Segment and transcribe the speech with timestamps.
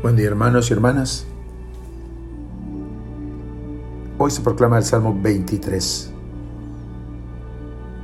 [0.00, 1.26] Buen día hermanos y hermanas.
[4.16, 6.12] Hoy se proclama el Salmo 23.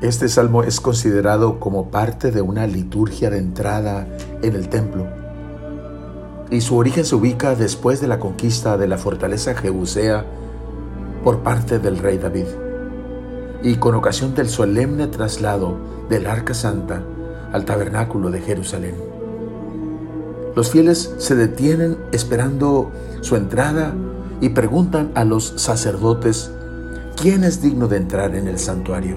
[0.00, 4.08] Este salmo es considerado como parte de una liturgia de entrada
[4.42, 5.06] en el templo
[6.50, 10.24] y su origen se ubica después de la conquista de la fortaleza Jebusea
[11.22, 12.46] por parte del rey David
[13.62, 17.04] y con ocasión del solemne traslado del Arca Santa
[17.52, 19.13] al tabernáculo de Jerusalén.
[20.54, 23.94] Los fieles se detienen esperando su entrada
[24.40, 26.50] y preguntan a los sacerdotes,
[27.20, 29.16] ¿quién es digno de entrar en el santuario?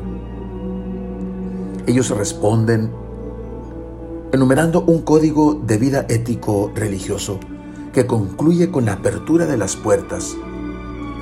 [1.86, 2.91] Ellos responden
[4.32, 7.40] enumerando un código de vida ético religioso
[7.94, 10.35] que concluye con la apertura de las puertas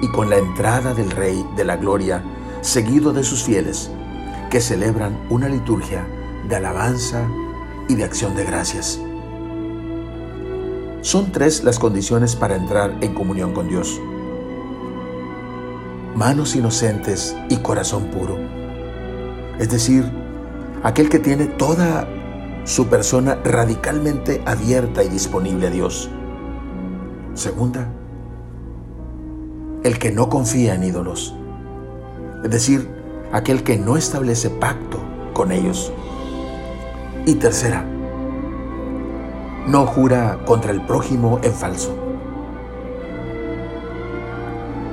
[0.02, 2.24] y con la entrada del Rey de la Gloria,
[2.62, 3.90] seguido de sus fieles,
[4.50, 6.08] que celebran una liturgia
[6.50, 7.27] de alabanza
[7.88, 9.00] y de acción de gracias.
[11.05, 14.01] Son tres las condiciones para entrar en comunión con Dios.
[16.15, 18.39] Manos inocentes y corazón puro.
[19.59, 20.03] Es decir,
[20.81, 22.07] aquel que tiene toda
[22.63, 26.09] su persona radicalmente abierta y disponible a Dios.
[27.35, 27.87] Segunda,
[29.83, 31.35] el que no confía en ídolos.
[32.43, 32.89] Es decir,
[33.31, 34.98] aquel que no establece pacto
[35.33, 35.93] con ellos.
[37.27, 37.85] Y tercera,
[39.68, 41.96] no jura contra el prójimo en falso.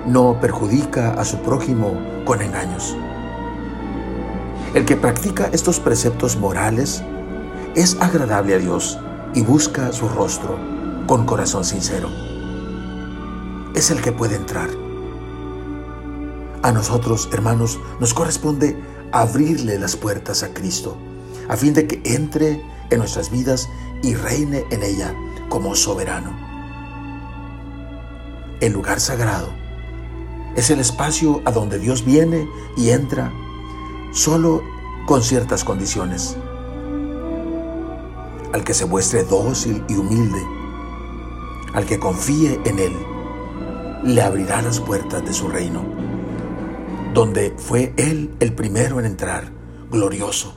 [0.06, 2.96] No perjudica a su prójimo con engaños.
[4.74, 7.02] El que practica estos preceptos morales
[7.74, 8.98] es agradable a Dios
[9.34, 10.58] y busca su rostro
[11.06, 12.08] con corazón sincero.
[13.74, 14.70] Es el que puede entrar.
[16.62, 20.96] A nosotros, hermanos, nos corresponde abrirle las puertas a Cristo,
[21.48, 23.68] a fin de que entre en nuestras vidas
[24.02, 25.14] y reine en ella
[25.48, 26.36] como soberano.
[28.60, 29.48] El lugar sagrado
[30.56, 33.32] es el espacio a donde Dios viene y entra
[34.12, 34.62] solo
[35.06, 36.36] con ciertas condiciones.
[38.52, 40.42] Al que se muestre dócil y humilde,
[41.72, 42.92] al que confíe en Él,
[44.04, 45.84] le abrirá las puertas de su reino,
[47.14, 49.50] donde fue Él el primero en entrar,
[49.90, 50.54] glorioso,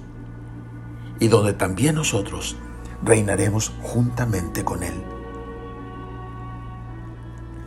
[1.19, 2.57] y donde también nosotros
[3.05, 5.03] reinaremos juntamente con Él.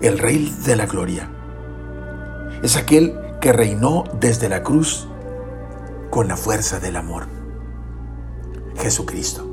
[0.01, 1.31] El Rey de la Gloria
[2.63, 5.09] es aquel que reinó desde la cruz
[6.11, 7.27] con la fuerza del amor.
[8.77, 9.47] Jesucristo.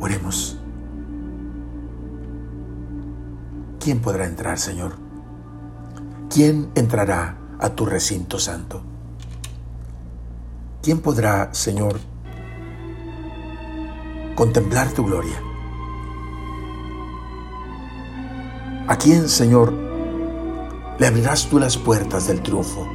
[0.00, 0.58] Oremos.
[3.80, 4.96] ¿Quién podrá entrar, Señor?
[6.28, 8.82] ¿Quién entrará a tu recinto santo?
[10.82, 11.98] ¿Quién podrá, Señor,
[14.36, 15.42] contemplar tu gloria?
[18.86, 19.72] ¿A quién, Señor,
[20.98, 22.86] le abrirás tú las puertas del triunfo?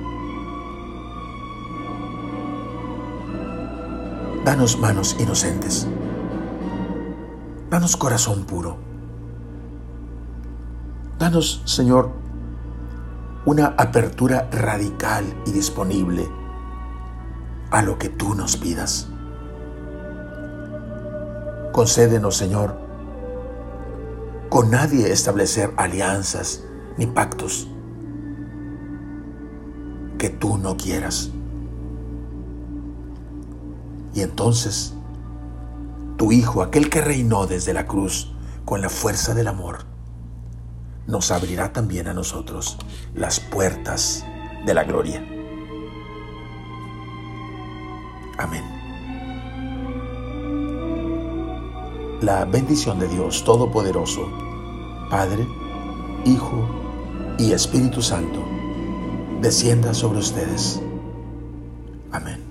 [4.46, 5.88] Danos manos inocentes.
[7.69, 8.78] Danos corazón puro.
[11.19, 12.12] Danos, Señor,
[13.46, 16.30] una apertura radical y disponible
[17.72, 19.09] a lo que tú nos pidas.
[21.71, 22.77] Concédenos, Señor,
[24.49, 26.63] con nadie establecer alianzas
[26.97, 27.69] ni pactos
[30.17, 31.31] que tú no quieras.
[34.13, 34.93] Y entonces,
[36.17, 38.33] tu Hijo, aquel que reinó desde la cruz
[38.65, 39.85] con la fuerza del amor,
[41.07, 42.77] nos abrirá también a nosotros
[43.15, 44.25] las puertas
[44.65, 45.25] de la gloria.
[48.38, 48.81] Amén.
[52.21, 54.29] La bendición de Dios Todopoderoso,
[55.09, 55.47] Padre,
[56.23, 56.69] Hijo
[57.39, 58.45] y Espíritu Santo,
[59.41, 60.79] descienda sobre ustedes.
[62.11, 62.50] Amén.